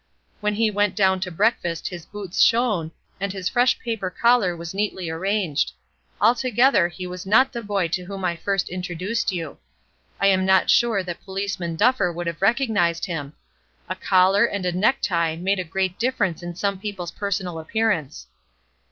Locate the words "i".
8.25-8.35, 10.19-10.25